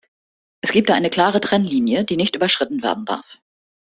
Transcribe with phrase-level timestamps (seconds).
[0.61, 3.37] Es gibt da eine klare Trennlinie, die nicht überschritten werden darf.